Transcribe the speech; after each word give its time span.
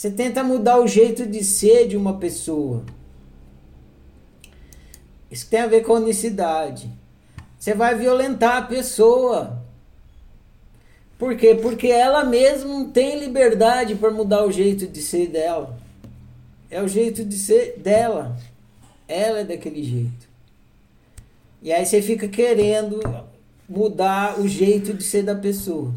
Você 0.00 0.10
tenta 0.10 0.42
mudar 0.42 0.80
o 0.80 0.86
jeito 0.86 1.26
de 1.26 1.44
ser 1.44 1.86
de 1.86 1.94
uma 1.94 2.16
pessoa. 2.16 2.82
Isso 5.30 5.46
tem 5.46 5.60
a 5.60 5.66
ver 5.66 5.82
com 5.82 5.92
unicidade. 5.92 6.90
Você 7.58 7.74
vai 7.74 7.94
violentar 7.94 8.56
a 8.56 8.62
pessoa. 8.62 9.62
Por 11.18 11.36
quê? 11.36 11.54
Porque 11.54 11.88
ela 11.88 12.24
mesma 12.24 12.66
não 12.66 12.90
tem 12.90 13.18
liberdade 13.18 13.94
para 13.94 14.10
mudar 14.10 14.42
o 14.46 14.50
jeito 14.50 14.86
de 14.86 15.02
ser 15.02 15.26
dela. 15.26 15.78
É 16.70 16.80
o 16.80 16.88
jeito 16.88 17.22
de 17.22 17.36
ser 17.36 17.78
dela. 17.78 18.38
Ela 19.06 19.40
é 19.40 19.44
daquele 19.44 19.84
jeito. 19.84 20.30
E 21.60 21.70
aí 21.70 21.84
você 21.84 22.00
fica 22.00 22.26
querendo 22.26 23.00
mudar 23.68 24.40
o 24.40 24.48
jeito 24.48 24.94
de 24.94 25.04
ser 25.04 25.24
da 25.24 25.34
pessoa. 25.34 25.92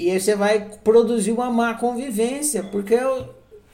E 0.00 0.10
aí 0.10 0.18
você 0.18 0.34
vai 0.34 0.66
produzir 0.82 1.30
uma 1.30 1.50
má 1.50 1.74
convivência, 1.74 2.64
porque 2.64 2.96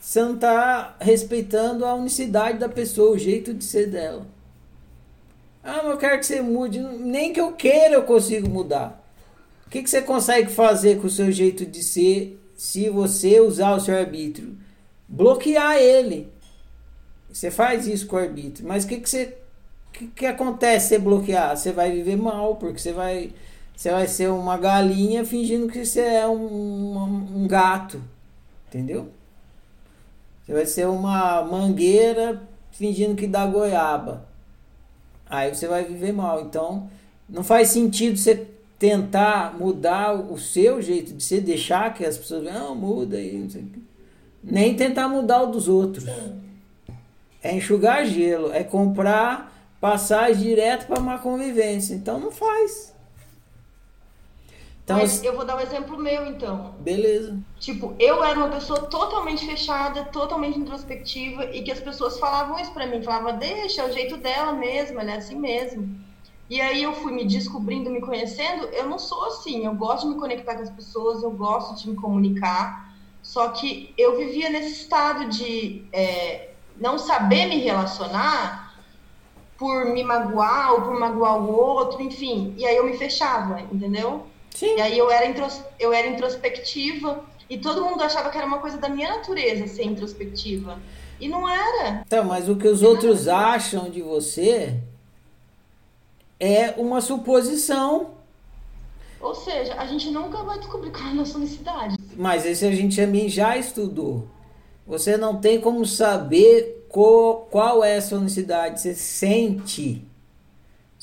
você 0.01 0.21
não 0.21 0.35
está 0.35 0.97
respeitando 1.01 1.85
a 1.85 1.95
unicidade 1.95 2.59
da 2.59 2.69
pessoa, 2.69 3.13
o 3.13 3.19
jeito 3.19 3.55
de 3.55 3.63
ser 3.63 3.89
dela. 3.89 4.27
Ah, 5.63 5.83
mas 5.85 5.93
eu 5.93 5.97
quero 5.97 6.19
que 6.19 6.27
você 6.27 6.43
mude. 6.43 6.81
Nem 6.81 7.33
que 7.33 7.41
eu 7.41 7.53
queira 7.53 7.95
eu 7.95 8.03
consigo 8.03 8.49
mudar. 8.49 9.01
O 9.69 9.71
que, 9.71 9.81
que 9.85 9.89
você 9.89 10.03
consegue 10.03 10.51
fazer 10.51 11.01
com 11.01 11.07
o 11.07 11.11
seu 11.11 11.31
jeito 11.31 11.65
de 11.65 11.81
ser 11.81 12.43
se 12.57 12.91
você 12.91 13.39
usar 13.39 13.77
o 13.77 13.81
seu 13.81 13.97
arbítrio? 13.97 14.59
Bloquear 15.07 15.77
ele. 15.77 16.29
Você 17.31 17.53
faz 17.53 17.87
isso 17.87 18.09
com 18.09 18.17
o 18.17 18.19
arbítrio. 18.19 18.67
Mas 18.67 18.83
o 18.83 18.89
que, 18.89 18.99
que 18.99 19.09
você. 19.09 19.39
O 19.91 19.93
que, 19.93 20.09
que 20.09 20.27
acontece 20.27 20.89
se 20.89 20.95
você 20.97 20.99
bloquear? 20.99 21.57
Você 21.57 21.71
vai 21.71 21.93
viver 21.93 22.17
mal, 22.17 22.57
porque 22.57 22.81
você 22.81 22.93
vai 22.93 23.33
você 23.77 23.91
vai 23.91 24.09
ser 24.09 24.31
uma 24.31 24.57
galinha 24.57 25.23
fingindo 25.23 25.69
que 25.69 25.85
você 25.85 26.01
é 26.01 26.27
um, 26.27 26.97
um, 27.37 27.47
gato. 27.47 28.03
Entendeu? 28.69 29.11
Você 30.43 30.53
vai 30.55 30.65
ser 30.65 30.87
uma 30.87 31.43
mangueira 31.43 32.43
fingindo 32.73 33.15
que 33.15 33.27
dá 33.27 33.47
goiaba. 33.47 34.27
Aí 35.29 35.55
você 35.55 35.69
vai 35.69 35.85
viver 35.85 36.11
mal. 36.11 36.41
Então, 36.41 36.89
não 37.29 37.45
faz 37.45 37.69
sentido 37.69 38.17
você 38.17 38.47
tentar 38.79 39.55
mudar 39.59 40.15
o 40.15 40.39
seu 40.39 40.81
jeito 40.81 41.13
de 41.13 41.23
ser, 41.23 41.43
deixar 41.43 41.93
que 41.93 42.05
as 42.05 42.17
pessoas 42.17 42.45
não 42.45 42.75
muda 42.75 43.19
aí, 43.19 43.47
nem 44.43 44.75
tentar 44.75 45.07
mudar 45.07 45.43
o 45.43 45.47
dos 45.49 45.69
outros. 45.69 46.07
É 47.43 47.55
enxugar 47.55 48.07
gelo, 48.07 48.53
é 48.53 48.65
comprar 48.65 49.53
passagem 49.79 50.43
direto 50.43 50.87
para 50.87 50.99
uma 50.99 51.19
convivência. 51.19 51.95
Então 51.95 52.19
não 52.19 52.33
faz. 52.33 52.96
Então, 54.87 54.99
Mas 54.99 55.21
eu 55.25 55.35
vou 55.35 55.45
dar 55.45 55.57
um 55.57 55.61
exemplo 55.61 55.99
meu, 55.99 56.25
então. 56.29 56.77
Beleza. 56.79 57.37
Tipo, 57.59 57.97
eu 57.99 58.23
era 58.23 58.39
uma 58.39 58.51
pessoa 58.51 58.83
totalmente 58.83 59.45
fechada, 59.45 60.05
totalmente 60.05 60.61
introspectiva, 60.61 61.47
e 61.47 61.61
que 61.65 61.73
as 61.73 61.81
pessoas 61.81 62.21
falavam 62.21 62.57
isso 62.61 62.71
pra 62.71 62.87
mim. 62.87 63.03
Falavam, 63.03 63.37
deixa, 63.37 63.83
é 63.83 63.89
o 63.89 63.93
jeito 63.93 64.17
dela 64.17 64.53
mesmo, 64.53 65.01
ela 65.01 65.11
é 65.11 65.17
assim 65.17 65.35
mesmo. 65.35 65.93
E 66.49 66.61
aí 66.61 66.85
eu 66.85 66.93
fui 66.93 67.11
me 67.11 67.25
descobrindo, 67.25 67.91
me 67.91 68.01
conhecendo. 68.01 68.67
Eu 68.67 68.89
não 68.89 68.97
sou 68.97 69.25
assim, 69.25 69.67
eu 69.67 69.75
gosto 69.75 70.07
de 70.07 70.15
me 70.15 70.21
conectar 70.21 70.55
com 70.55 70.63
as 70.63 70.71
pessoas, 70.71 71.21
eu 71.21 71.33
gosto 71.33 71.83
de 71.83 71.91
me 71.91 71.97
comunicar. 71.97 72.95
Só 73.21 73.49
que 73.49 73.93
eu 73.99 74.17
vivia 74.17 74.49
nesse 74.51 74.83
estado 74.83 75.29
de 75.31 75.85
é, 75.93 76.51
não 76.77 76.97
saber 76.97 77.47
me 77.47 77.59
relacionar 77.59 78.73
por 79.59 79.87
me 79.87 80.05
magoar 80.05 80.75
ou 80.75 80.83
por 80.83 80.97
magoar 80.97 81.39
o 81.39 81.51
outro, 81.51 82.01
enfim. 82.01 82.55
E 82.57 82.65
aí 82.65 82.77
eu 82.77 82.87
me 82.87 82.97
fechava, 82.97 83.63
entendeu? 83.63 84.29
Sim. 84.57 84.77
E 84.77 84.81
aí 84.81 84.97
eu 84.97 85.11
era, 85.11 85.27
intros, 85.27 85.61
eu 85.79 85.93
era 85.93 86.07
introspectiva 86.09 87.23
e 87.49 87.59
todo 87.59 87.85
mundo 87.85 88.03
achava 88.03 88.31
que 88.31 88.39
era 88.39 88.47
uma 88.47 88.59
coisa 88.59 88.79
da 88.79 88.89
minha 88.89 89.17
natureza 89.17 89.67
ser 89.67 89.85
introspectiva. 89.85 90.81
E 91.21 91.29
não 91.29 91.47
era. 91.47 92.03
Então, 92.07 92.25
mas 92.25 92.49
o 92.49 92.57
que 92.57 92.67
os 92.67 92.83
outros 92.83 93.29
acham 93.29 93.91
de 93.91 94.01
você 94.01 94.81
é 96.41 96.71
uma 96.79 97.03
suposição. 97.03 98.13
Ou 99.21 99.35
seja, 99.35 99.75
a 99.75 99.87
gente 99.87 100.11
nunca 100.11 100.43
vai 100.43 100.59
descobrir 100.59 100.91
qual 100.91 101.05
é 101.05 101.11
a 101.11 101.15
nossa 101.15 101.37
unicidade. 101.37 101.97
Mas 102.17 102.47
esse 102.47 102.65
a 102.65 102.73
gente 102.73 102.97
também 102.97 103.29
já 103.29 103.59
estudou. 103.59 104.27
Você 104.87 105.19
não 105.19 105.39
tem 105.39 105.61
como 105.61 105.85
saber 105.85 106.87
qual, 106.89 107.47
qual 107.51 107.85
é 107.85 107.97
a 107.99 108.03
sua 108.03 108.19
unicidade. 108.19 108.81
Você 108.81 108.95
sente. 108.95 110.03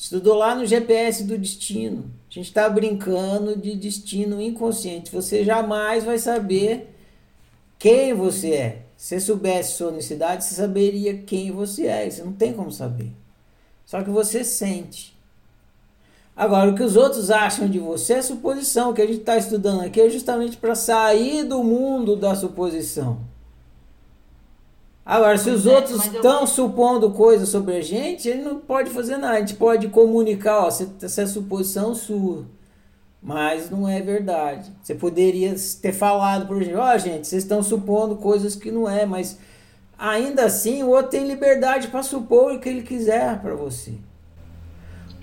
Estudou 0.04 0.36
lá 0.36 0.54
no 0.54 0.66
GPS 0.66 1.24
do 1.24 1.38
destino. 1.38 2.12
A 2.30 2.34
gente 2.34 2.48
está 2.48 2.68
brincando 2.68 3.56
de 3.56 3.74
destino 3.74 4.42
inconsciente. 4.42 5.10
Você 5.10 5.46
jamais 5.46 6.04
vai 6.04 6.18
saber 6.18 6.94
quem 7.80 8.14
você 8.14 8.52
é. 8.52 8.82
Se 8.98 9.18
soubesse 9.22 9.78
sua 9.78 9.92
unicidade, 9.92 10.44
você 10.44 10.56
saberia 10.56 11.20
quem 11.20 11.52
você 11.52 11.88
é. 11.88 12.10
Você 12.10 12.22
não 12.22 12.34
tem 12.34 12.52
como 12.52 12.70
saber. 12.70 13.14
Só 13.86 14.04
que 14.04 14.10
você 14.10 14.44
sente. 14.44 15.18
Agora, 16.36 16.72
o 16.72 16.76
que 16.76 16.84
os 16.84 16.98
outros 16.98 17.32
acham 17.32 17.70
de 17.70 17.80
você 17.80 18.16
é 18.16 18.22
suposição. 18.22 18.90
O 18.90 18.94
que 18.94 19.02
a 19.02 19.08
gente 19.08 19.20
está 19.20 19.38
estudando 19.38 19.84
aqui 19.84 20.02
é 20.02 20.10
justamente 20.10 20.58
para 20.58 20.76
sair 20.76 21.46
do 21.46 21.64
mundo 21.64 22.18
da 22.18 22.36
suposição. 22.36 23.22
Agora, 25.06 25.38
se 25.38 25.50
os 25.50 25.68
é, 25.68 25.76
outros 25.76 26.06
estão 26.06 26.42
eu... 26.42 26.48
supondo 26.48 27.12
coisas 27.12 27.50
sobre 27.50 27.76
a 27.76 27.82
gente, 27.82 28.30
ele 28.30 28.42
não 28.42 28.60
pode 28.60 28.90
fazer 28.90 29.18
nada. 29.18 29.36
A 29.36 29.40
gente 29.40 29.56
pode 29.56 29.90
comunicar, 29.90 30.66
ó, 30.66 30.68
essa 30.68 31.22
é 31.22 31.26
suposição 31.26 31.94
sua. 31.94 32.46
Mas 33.22 33.70
não 33.70 33.88
é 33.88 34.02
verdade. 34.02 34.72
Você 34.82 34.96
poderia 34.96 35.56
ter 35.82 35.94
falado 35.94 36.48
por 36.48 36.62
gente, 36.62 36.76
ó, 36.76 36.94
oh, 36.94 36.98
gente, 36.98 37.28
vocês 37.28 37.44
estão 37.44 37.64
supondo 37.64 38.18
coisas 38.18 38.56
que 38.56 38.72
não 38.72 38.90
é, 38.90 39.06
mas 39.06 39.38
ainda 39.98 40.46
assim 40.46 40.84
o 40.84 40.90
outro 40.90 41.12
tem 41.12 41.26
liberdade 41.26 41.88
para 41.88 42.04
supor 42.04 42.54
o 42.54 42.60
que 42.60 42.68
ele 42.68 42.82
quiser 42.82 43.42
para 43.42 43.56
você. 43.56 43.94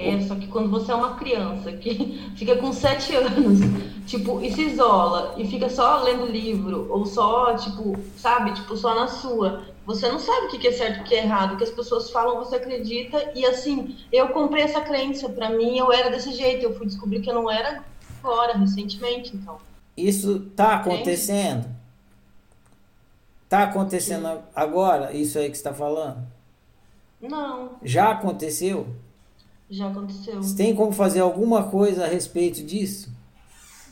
É, 0.00 0.18
só 0.22 0.34
que 0.34 0.46
quando 0.46 0.70
você 0.70 0.90
é 0.90 0.94
uma 0.94 1.16
criança 1.16 1.70
que 1.72 2.18
fica 2.34 2.56
com 2.56 2.72
sete 2.72 3.14
anos, 3.14 3.58
tipo, 4.06 4.40
e 4.40 4.50
se 4.50 4.62
isola 4.62 5.34
e 5.36 5.46
fica 5.46 5.68
só 5.68 6.02
lendo 6.02 6.24
livro, 6.24 6.86
ou 6.88 7.04
só, 7.04 7.54
tipo, 7.54 7.94
sabe, 8.16 8.54
tipo, 8.54 8.74
só 8.78 8.94
na 8.94 9.06
sua, 9.06 9.60
você 9.90 10.08
não 10.08 10.20
sabe 10.20 10.46
o 10.46 10.48
que 10.50 10.68
é 10.68 10.72
certo 10.72 10.98
e 10.98 11.00
o 11.00 11.04
que 11.04 11.14
é 11.16 11.24
errado, 11.24 11.54
o 11.54 11.56
que 11.56 11.64
as 11.64 11.70
pessoas 11.70 12.10
falam, 12.10 12.36
você 12.36 12.56
acredita, 12.56 13.32
e 13.34 13.44
assim, 13.44 13.96
eu 14.12 14.28
comprei 14.28 14.62
essa 14.62 14.80
crença, 14.80 15.28
para 15.28 15.50
mim 15.50 15.78
eu 15.78 15.92
era 15.92 16.08
desse 16.10 16.32
jeito, 16.32 16.62
eu 16.62 16.76
fui 16.76 16.86
descobrir 16.86 17.20
que 17.20 17.28
eu 17.28 17.34
não 17.34 17.50
era 17.50 17.84
agora, 18.22 18.56
recentemente, 18.56 19.36
então. 19.36 19.58
Isso 19.96 20.40
tá 20.54 20.76
acontecendo? 20.76 21.60
Entende? 21.60 21.80
Tá 23.48 23.64
acontecendo 23.64 24.28
Sim. 24.28 24.42
agora, 24.54 25.12
isso 25.12 25.36
aí 25.36 25.50
que 25.50 25.56
você 25.56 25.64
tá 25.64 25.74
falando? 25.74 26.24
Não. 27.20 27.72
Já 27.82 28.12
aconteceu? 28.12 28.86
Já 29.68 29.88
aconteceu. 29.88 30.40
Você 30.40 30.56
tem 30.56 30.74
como 30.74 30.92
fazer 30.92 31.18
alguma 31.18 31.64
coisa 31.64 32.04
a 32.04 32.08
respeito 32.08 32.62
disso? 32.62 33.10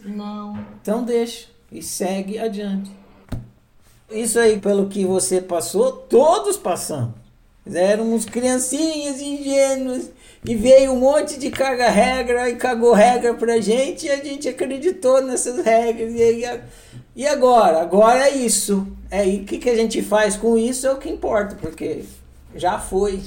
Não. 0.04 0.56
Então 0.81 1.03
deixa 1.03 1.48
e 1.72 1.82
segue 1.82 2.38
adiante. 2.38 2.91
Isso 4.10 4.38
aí, 4.38 4.58
pelo 4.58 4.88
que 4.88 5.04
você 5.04 5.41
passou, 5.41 5.92
todos 5.92 6.56
passamos. 6.56 7.14
Éramos 7.70 8.24
criancinhas 8.24 9.20
ingênuas 9.20 10.10
e 10.44 10.54
veio 10.54 10.92
um 10.92 11.00
monte 11.00 11.38
de 11.38 11.50
caga-regra 11.50 12.48
e 12.48 12.56
cagou 12.56 12.94
regra 12.94 13.34
pra 13.34 13.60
gente 13.60 14.06
e 14.06 14.10
a 14.10 14.16
gente 14.16 14.48
acreditou 14.48 15.20
nessas 15.20 15.62
regras. 15.62 16.14
E, 16.14 16.60
e 17.14 17.26
agora? 17.26 17.82
Agora 17.82 18.28
é 18.28 18.34
isso. 18.34 18.86
É, 19.10 19.28
e 19.28 19.41
o 19.41 19.44
que, 19.44 19.58
que 19.58 19.69
a 19.69 19.76
gente 19.76 20.00
faz 20.02 20.36
com 20.36 20.56
isso 20.56 20.86
é 20.86 20.92
o 20.92 20.98
que 20.98 21.10
importa, 21.10 21.56
porque 21.60 22.04
já 22.54 22.78
foi. 22.78 23.20